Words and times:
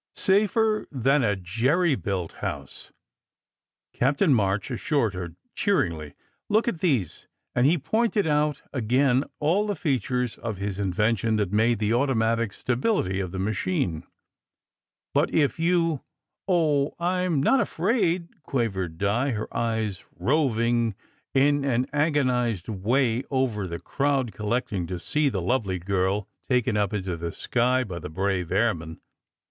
Safer 0.15 0.87
than 0.91 1.23
a 1.23 1.35
jerry 1.35 1.93
built 1.93 2.31
house," 2.41 2.91
Captain 3.93 4.33
March 4.33 4.71
assured 4.71 5.13
her 5.13 5.35
cheeringly." 5.53 6.15
Look 6.49 6.67
at 6.67 6.79
these!" 6.79 7.27
46 7.53 7.53
SECRET 7.53 7.53
HISTORY 7.53 7.59
and 7.59 7.65
he 7.67 7.77
pointed 7.77 8.27
out 8.27 8.61
again 8.73 9.23
all 9.39 9.67
the 9.67 9.75
features 9.75 10.39
of 10.39 10.57
his 10.57 10.79
invention 10.79 11.35
that 11.35 11.51
made 11.51 11.77
the 11.77 11.93
automatic 11.93 12.51
stability 12.51 13.19
of 13.19 13.31
the 13.31 13.37
machine." 13.37 14.03
But 15.13 15.31
if 15.35 15.59
you" 15.59 16.01
"Oh! 16.47 16.95
I 16.97 17.21
m 17.21 17.43
not 17.43 17.59
afraid," 17.61 18.41
quavered 18.41 18.97
Di, 18.97 19.29
her 19.33 19.55
eyes 19.55 20.03
roving 20.17 20.95
in 21.35 21.63
an 21.63 21.85
agonized 21.93 22.67
way 22.69 23.21
over 23.29 23.67
the 23.67 23.77
crowd 23.79 24.31
collecting 24.33 24.87
to 24.87 24.97
see 24.97 25.29
the 25.29 25.43
lovely 25.43 25.77
girl 25.77 26.27
taken 26.49 26.75
up 26.75 26.91
into 26.91 27.15
the 27.15 27.31
sky 27.31 27.83
by 27.83 27.99
the 27.99 28.09
brave 28.09 28.51
airman. 28.51 28.99